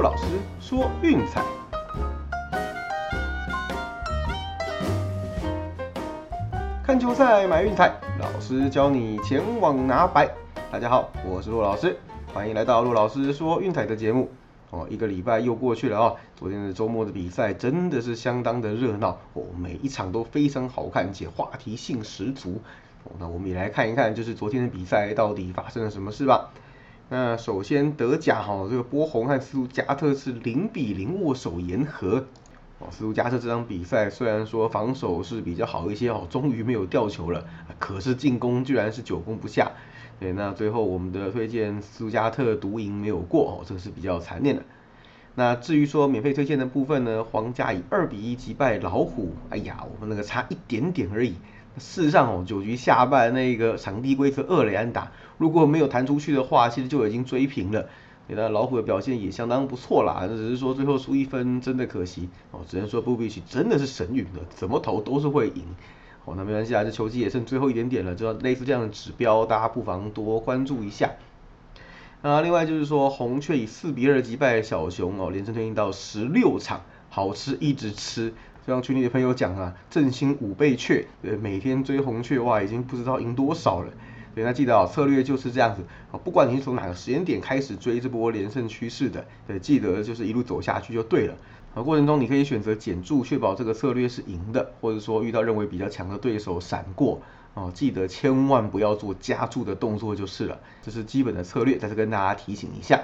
[0.00, 0.24] 骆老师
[0.62, 1.44] 说运彩，
[6.82, 10.26] 看球赛买运彩，老师教你前往拿白。
[10.72, 11.98] 大家好，我是陆老师，
[12.32, 14.30] 欢迎来到陆老师说运彩的节目。
[14.70, 22.62] 哦，一个礼拜又过去了啊，昨天的周末的比赛真的是相当的热闹哦，每一场都非常好看且话题性十足。
[23.04, 26.48] 哦，那我们也来看一看，就是昨天的比赛到底发生了什么事吧。
[27.12, 32.24] 那首先德甲哈，这个波鸿和斯图加特是零比零握手言和。
[32.78, 37.44] 哦，斯图加特这场比赛虽然说防守是比较好一些哦，终于没有掉球了，
[37.80, 39.72] 可是进攻居然是久攻不下。
[40.20, 44.62] 对，那最后我们的推荐斯图加特独赢没有过哦，这个是比较残念的。
[45.34, 51.34] 那至于说免费推荐的部分呢，皇家以二比一击败老虎，哎呀，我们那个差一点点而已。
[51.78, 57.88] 事实上哦，九局下半那个场地规则二雷安打，如果没有弹出去的话，其实就已经追平了。
[58.32, 65.64] 那老虎的表现也相当不错啦，只是说最后输一分真的可惜哦，只能说布比奇真的是神勇的，怎么投都是会赢。
[66.24, 71.10] 哦，那没关系啊，这球季也剩最后一点点了，就类似这样的指标，大家不妨多关注一下。
[72.22, 78.34] 那另外就是说，红雀以四比二击败小熊哦，连胜推进到十六场，好吃一直吃。
[78.66, 83.92] 就像群里的朋友讲啊，振兴五倍雀，对，每天追红雀哇，已经不知道赢多少了。
[84.34, 91.34] 对，那记得啊，策略就是这样子啊，不管你是从哪个时间点开始追这波连胜趋势的，对，记得就是一路走下去就对了。
[91.74, 97.20] 啊，过程中你可以选择减注，确保这个策略是赢的，或者说遇到认为比较强的对手闪过。
[97.54, 103.00] 哦，记得千万不要做加注的动作就是了，这是基本的策略，再次跟大家提醒一下。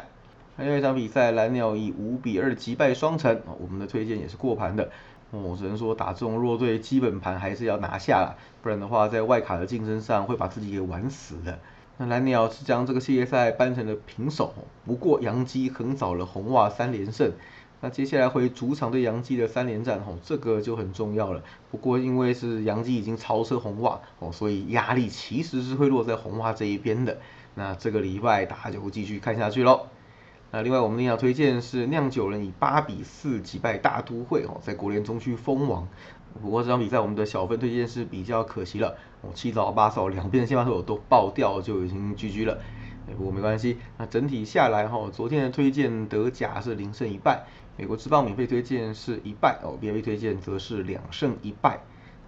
[0.57, 4.91] 还有一场比赛，蓝鸟以五比二击败双城，我们的推荐也是过盘的。
[5.31, 11.59] 我只能说打这种弱队，基本盘还是要拿下了，不然的话在外卡的竞争上会把自己给玩死的。
[11.99, 14.55] 那蓝鸟是将这个系列赛扳成了平手，
[14.85, 17.33] 不过杨基横扫了红袜三连胜。
[17.81, 21.43] 那接下来回主场对杨基的三连战，吼，这个就很重要了。
[21.71, 27.19] 不过因为是杨基已经超车红袜，哦，所以压力其实是会落在红袜这一边的。
[27.55, 29.87] 那这个礼拜大家就继续看下去喽。
[30.57, 35.87] 那另外我们另要推荐是酿酒人以八比四击败大都会哦，在国联中区封王。
[36.41, 42.59] 不过这场比赛我们的小分推荐是比较可惜了，哦七早八早两边的先发手都爆掉就已经 GG 了。
[43.19, 47.45] 不过没关系，那整体下来哈，昨天的推荐德甲是零胜一败，
[47.77, 51.81] 美国之棒免费推荐是一败哦，B A 推荐则是两胜一败。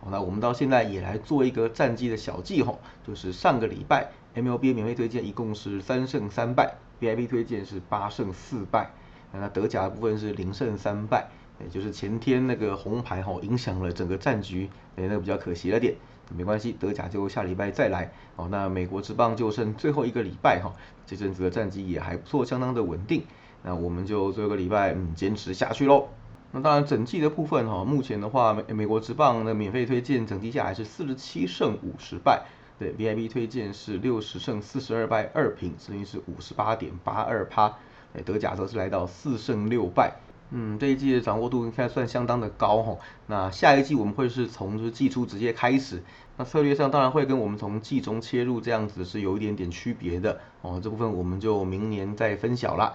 [0.02, 2.74] 好，那我们到现在也来做一个战绩的小记哈，
[3.06, 6.76] 就是上个礼拜 M L B 免费推荐一共是三胜三败。
[7.00, 8.90] V I P 推荐是八胜四败，
[9.32, 11.28] 那德甲的部分是零胜三败，
[11.60, 15.94] 也就是前天那个红牌哈影响了整个战局，哎，那个比较可惜了点，
[16.36, 20.74] 没关系，德甲就下礼拜再来，哦，那美国之棒就剩最后一个礼拜哈，
[21.06, 23.22] 这阵子的战绩也还不错，相当的稳定，
[23.62, 26.08] 那我们就最后一个礼拜嗯坚持下去喽。
[26.50, 32.46] 那当然整季的部分哈，目前的话美美国之棒的免费推荐整季下来是四十七胜五十败。
[32.78, 37.76] 对，V I P 推荐是六十胜四十二败二平，胜率是五十八点八二趴。
[38.14, 40.14] 哎，德甲则是来到四胜六败。
[40.50, 42.96] 嗯，这一季的掌握度应该算相当的高哈。
[43.26, 46.02] 那下一季我们会是从就是季初直接开始，
[46.36, 50.80] 那策略上当然会跟我们从季中切入这样子是有一点点区别的哦。
[50.82, 52.94] 这部分我们就明年再分晓了。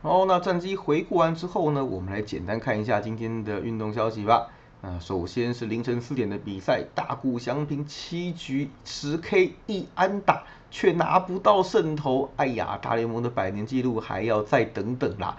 [0.00, 4.48] 好，那战绩回顾完之后呢，我们来简单看一下今天的运动消息吧。
[4.82, 12.32] 啊，首先是凌晨四点的比赛，大谷翔平七局十 K 一安打，却拿不到胜投。
[12.34, 15.36] 哎呀，大联盟的百年纪录还要再等等啦。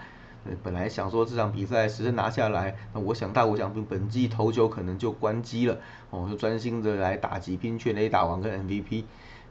[0.62, 5.78] 本来想说这场比赛实胜拿下来，那我想大谷翔平本季投球可能就关机了，
[6.08, 9.04] 哦，就专心的来打击拼全垒打王跟 MVP。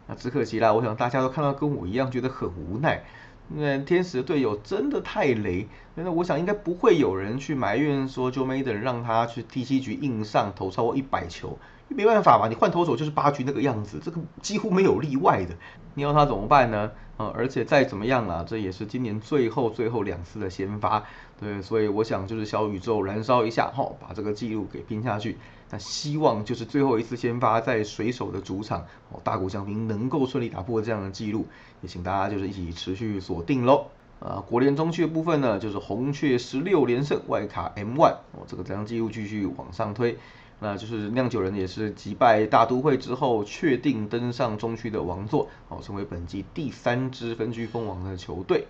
[0.08, 3.04] 那只可惜啦，我想大家都看到跟我一样觉得很无奈。
[3.50, 11.58] 那天使的队友真的太雷，那我想应该不会有人去埋怨说 Joe Maden 让他去第七局硬上投超过一百球，
[11.90, 15.56] 没办法嘛，你换投手就是八局那个样子，这个几乎没有例外的，
[15.94, 16.92] 你要他怎么办呢？
[17.18, 21.04] 啊，而且再怎么样啊，这也是今年最后最后两次的先发，
[21.40, 25.38] 对，所以我想就是小宇宙燃烧一下，哈，把这个记录给拼下去。
[25.70, 28.82] 那希望就是最后一次先发在水手的主场，
[29.12, 31.46] 哦，大谷翔平能够顺利打破这样的记录，
[31.82, 33.86] 也请大家就是一起持续锁定喽。
[34.20, 40.18] 啊，国联中区的部分呢，就是红雀十六连胜，外卡 M one，哦，这个这样记录继续往上推，
[40.60, 48.68] 那就是酿酒人也是击败大都会之后，确定登上中区的王座，哦，成为本季第三支分区封王的球队。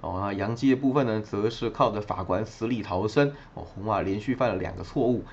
[0.00, 5.24] 哦，那洋基的部分呢，则是靠着法官死里逃生，哦，红袜连续犯了两个错误。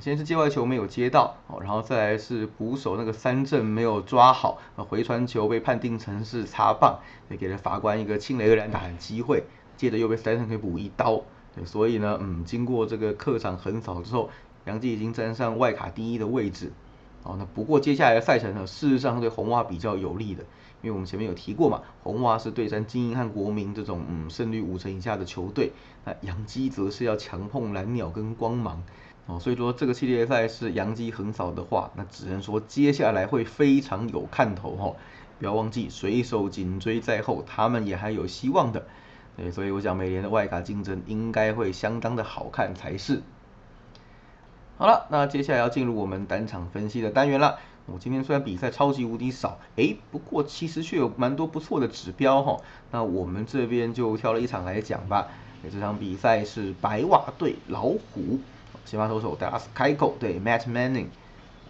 [0.00, 9.44] 先是界外球没有接到，哦，然后再来是捕手那个三振没有抓好，回传球被判定成是擦棒，也给了法官一个清雷二连打的机会。
[9.76, 11.20] 接着又被三胜补一刀，
[11.56, 14.30] 对，所以呢，嗯，经过这个客场横扫之后，
[14.64, 16.72] 杨基已经站上外卡第一的位置。
[17.24, 20.42] 哦，那不过接下来的赛程呢，事实上对红袜比较有利的，
[20.82, 25.70] 因为我们前面有提过嘛，红袜是对战精英和国民这种嗯胜率五成以下的球队，
[26.04, 28.82] 那杨基则是要强碰蓝鸟跟光芒。
[29.26, 34.92] 哦，所以说这个系列赛是杨基横扫的话，那只能说接下来会非常有看头哈。
[35.38, 38.84] 不要忘记水手紧追在后，他们也还有希望的。
[39.36, 43.22] 对，所以我想每年的外卡竞争应该会相当的好看才是。
[44.82, 47.60] 好了，那接下来要进入我们单场分析的单元了。
[47.86, 52.56] 我今天虽然比赛超级无敌少，哎，不过其实却有蛮多不错的指标哈。
[52.90, 55.28] 那我们这边就挑了一场来讲吧。
[55.72, 58.40] 这场比赛是白袜对老虎。
[58.84, 61.06] 先发投手戴拉斯开口对 Matt Manning，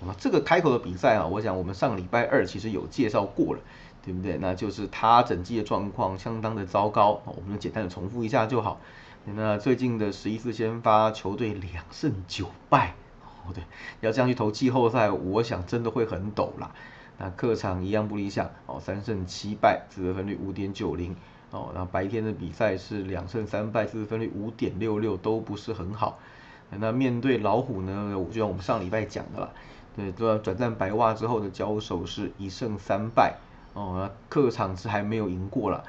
[0.06, 3.60] 哇，这个开口的比赛啊，我想我们上礼拜二其实有介绍过了，
[4.02, 4.38] 对不对？
[4.40, 8.80] 那就是他整季的状况相当的糟糕，我们就简单的重复一下就好。
[9.26, 12.94] 那最近的十一次先发，球队两胜九败，
[13.46, 13.64] 哦 对，
[14.00, 16.70] 要这样去投季后赛，我想真的会很陡啦。
[17.18, 21.14] 那客场一样不理想，哦三胜七败，自得分率五点九零，
[21.50, 26.18] 哦，那白天的比赛是两胜三败，自得分率五点六六，都不是很好。
[26.70, 28.14] 那面对老虎呢？
[28.30, 29.50] 就像我们上礼拜讲的啦，
[29.94, 33.36] 对，都要转战白袜之后的交手是一胜三败
[33.74, 35.84] 哦，客场是还没有赢过了。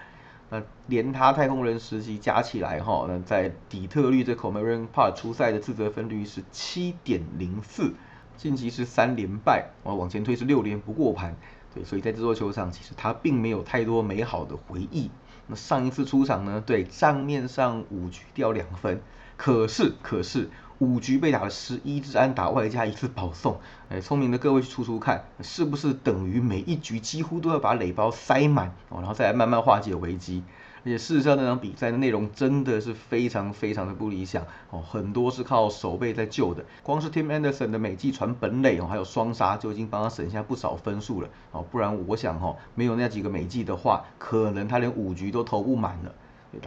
[0.54, 7.92] 那连他太空人时期加起来哈，那在底特律这口 Marion Park 出赛的自责分率是七点零四，
[8.38, 11.36] 近期是三连败，哦，往前推是六连不过盘，
[11.74, 15.10] 对，所以在这座球场其实他并没有太多美好的回忆。
[15.48, 19.02] 那上一次出场呢，对账面上五局掉两分，
[19.36, 20.52] 可是可是。
[20.80, 23.60] 五局被打了十一支安打，外加一次保送。
[23.90, 30.44] 哎，聪明的各位去出出看，是不是等于每一局几乎都要把垒包塞满哦，然后再来慢慢化解危机？
[30.86, 36.66] 而且事实上，那场比赛的内容真的是非常非常的不理想哦，很多是靠守备在救的。
[36.82, 46.14] 光是 Tim Anderson 的美记传本垒哦，还有双杀就已经帮他省下不少分数了哦，不然我想哈，没有那几个美记的话，可能他连五局都投不满了。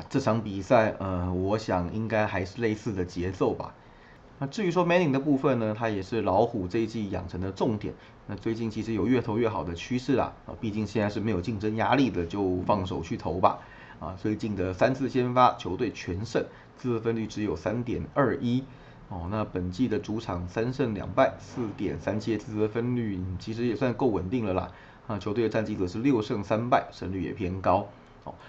[0.09, 3.75] 这场比赛，呃，我想应该还是类似的节奏吧。
[4.39, 7.95] 那至于说 Manning 的部分呢，他也是老虎这一季养成的重点。
[8.27, 13.59] 那最近其实有越投越好的趋势啦，啊，毕竟现在是没有竞争压力的，就放手去投吧。
[13.99, 16.45] 啊，最近的三次先发，球队全胜，
[16.77, 18.63] 自得分率只有三点二一。
[19.09, 24.71] 哦，那本季的主场三胜两败，四点三七自得分率，其实也算够稳定了啦。
[25.07, 27.87] 啊，球队的战绩则是六胜三败，胜率也偏高。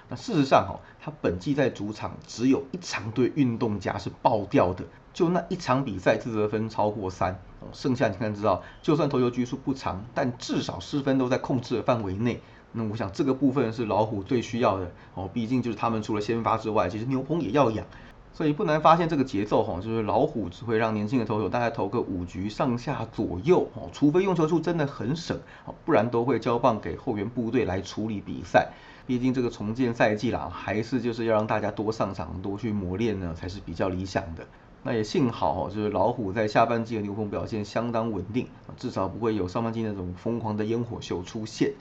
[0.10, 4.84] 那事实上哦，他本季在主场只有一场对运动家是爆掉的。
[5.14, 7.40] 就那一场比赛自责分超过三，
[7.74, 12.40] 剩下你看知道，就算投球局数不长，但至少失分都在控制的范围内。
[12.72, 17.84] 那我想这个部分是老虎最需要的哦，毕竟就是他们除了先发之外，其实牛棚也要养，
[18.32, 28.72] 所以不难发现这个节奏哈，就是老虎只会让年轻的投手大概投个五局上下左右哦，除非用球数真的很省哦，不然都会交棒给后援部队来处理比赛。
[29.08, 34.46] 毕竟这个重建赛季啦，还是就是要让大家多上场多去磨练呢，才是比较理想的。
[34.84, 41.72] 那也幸好，哦就是老虎在下半季的牛棚表现相当稳定，至少不会有上半季那种疯狂的烟火秀出现。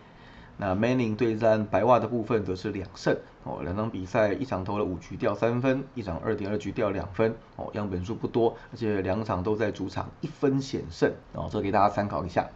[0.57, 3.15] 那 Manning 对战白袜的部分则是两胜
[3.45, 12.49] 哦，两场比赛一场投了五局掉三分，一场二点二局掉两分哦，样本数不多，而且两场都在主场一分险胜哦，这给大家参考一下。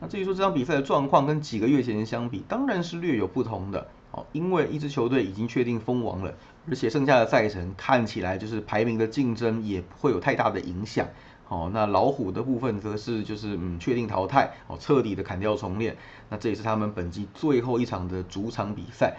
[0.00, 3.88] 那至于说这场比赛的状况跟几个月前相比，当然是略有不同的。
[4.10, 6.32] 哦，因为一支球队已经确定封王了，
[6.66, 11.06] 而且剩下的赛程看起来就是排名的竞争也不会有太大的影响。
[11.48, 15.96] 哦，那老虎的部分则是就是嗯确定淘汰，哦彻底的砍掉重练。
[16.30, 19.16] 那这也是他们本季最后一场的主场比赛，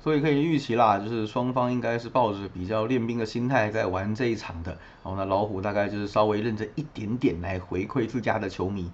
[0.00, 4.78] 所以可以预期啦，就是双方应该是抱着比较练兵的心态在玩这一场的。
[5.02, 8.90] 哦，那老虎大概就是稍微认真一点点来回馈自家的球迷。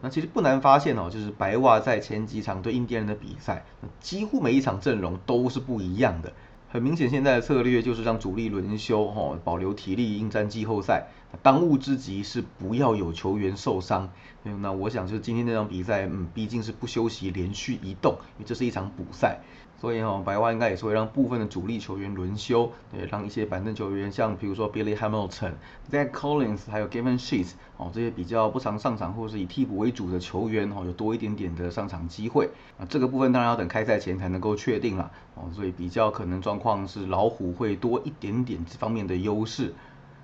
[0.00, 3.64] 那其实不难发现哦，就是白袜在前几场对印第安人的比赛，
[3.98, 6.32] 几乎每一场阵容都是不一样的。
[6.68, 11.06] 很明显，现在的策略就是让主力轮休，哦，保留体力应战季后赛。
[11.42, 14.10] 当务之急是不要有球员受伤。
[14.42, 19.40] 那我想就是今天这场比赛，嗯，毕竟是不休息，连续移动，因为这是一场补赛。
[19.78, 25.52] 所以哈，白袜应该也是会让部分的主力球员轮休，对，让一些板凳球员，像比如说 Billy Hamilton、
[25.90, 32.48] Zach Collins，还有 Gavin Sheets，哦，这些比较不常上场或是以替补为主的球员，哦，有多一点点的上场机会。
[32.78, 39.74] 啊，这个部分当然要等开赛前才能够确定了，哦，所以比较可能状况是老虎会多一点点这方面的优势。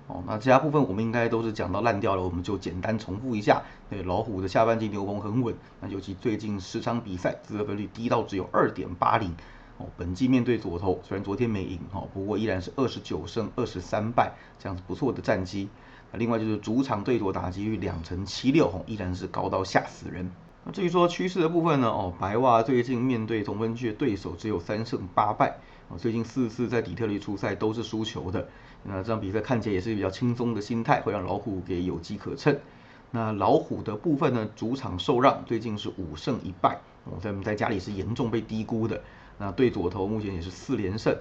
[0.07, 3.61] 哦，那其他部分我们应该都是讲到烂掉了，我们就简单重复一下。
[3.89, 9.33] 对，老虎的下半季牛棚很稳，那尤其最近十场比赛自得分率低到只有二点八零，
[9.77, 15.69] 哦，本季面对左投，虽然昨天没赢哈，不过依然是二十九胜二十三败，这样子不错的战绩。
[16.11, 20.29] 那另外就是主场对左打击率两成七六，哦，依然是高到吓死人。
[20.65, 25.57] 那至于说趋势的部分呢，哦，白袜最近面对同分区的对手只有三胜八败，
[25.89, 28.47] 哦，最近四次在底特律出赛都是输球的。
[28.83, 32.57] 那这场比赛看起来也是比较轻松的心态，会让老虎给有机可乘。
[33.11, 39.01] 那老虎的部分呢，主场受让，最近是五胜一败，哦，在我们在家里是严重被低估的。
[39.37, 41.15] 那对左投目前也是四连胜，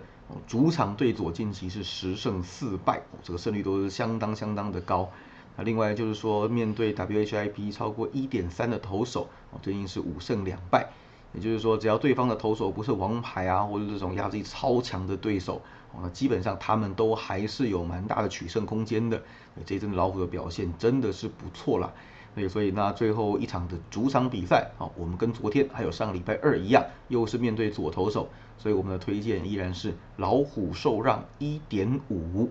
[0.47, 5.11] 主场对左近期是十胜四败，这个胜率都是相当相当的高。
[5.57, 9.29] 那另外就是说，面对 WHIP 超过一点三的投手，
[9.61, 10.89] 最近是五胜两败。
[11.35, 15.61] 也就是说，只要对方的投手不是王牌啊，或者这种压制力超强的对手，
[16.03, 19.23] 那基本上他们都还是有蛮大的取胜空间的。
[19.65, 21.93] 这一阵老虎的表现真的是不错啦。
[22.35, 32.51] 对，所以那最后一场的主场比赛，啊，我们跟昨天还有上个礼拜二一样，又是面对左投手，所以我们的推荐依然是老虎受让一点五。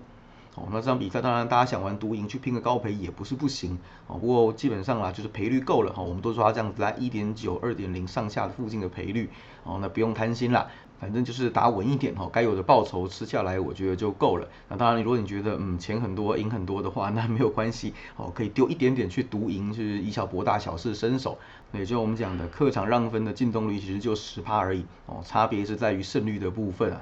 [0.55, 9.29] 哦，那这场比赛当然大家想玩独赢去拼个高赔也不是不行哦，不过基本上啦就是赔率够了哈，我们都说它这样子在一点九、二点零上下的附近的赔率
[9.63, 10.67] 哦，那不用贪心啦，
[11.00, 14.46] 反正就是打稳一点哈，该有的报酬吃下来我觉得就够了。
[14.67, 21.38] 那当然，如果你觉得嗯钱很多、赢很多的话，那没有关系哦，可以丢一点点去独赢，就是以小博大、小事伸手。
[21.72, 27.01] 也就我们讲的客场让分的进动率其实就十趴而已哦，差别是在于胜率的部分啊。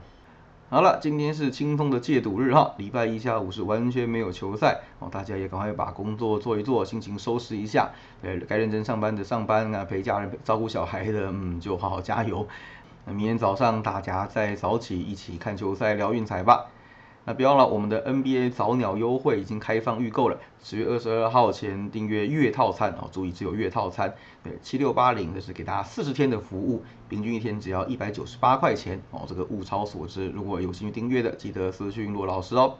[0.71, 7.89] 好了，今天是清风的戒赌日哈，礼拜一下午是完全没有球赛哦，大家也赶快把工作做一做，心情收拾一下，
[8.21, 12.47] 呃，该认真上班的上班啊，陪家人照顾小孩的，嗯，就好好加油。
[13.05, 16.67] 那明天早上大家再早起一起看球赛聊运彩吧。
[17.29, 32.77] 那别忘了，我们的 NBA 早鸟优惠已经开放预购了，十月二十二号前订阅月套餐哦，注意只有月套餐，对，七六八零这是给大家四十天的服务，平均一天只要一百九十八块钱哦，这个物超所值，如果有兴趣订阅的，记得私讯罗老师哦。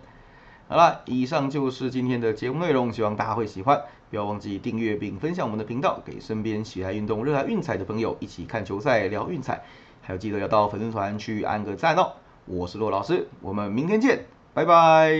[0.68, 3.79] 好了，以上就是今天的节目内容，希望大家会喜欢，
[4.10, 9.62] 不要忘记订阅并分享我们的频道，给身边喜爱运动、热爱运彩的朋友一起看球赛聊运彩，
[10.01, 12.13] 还有记得要到粉丝团去按个赞哦。
[12.48, 14.25] 我是骆老师，我们明天见。
[14.53, 15.13] 拜拜。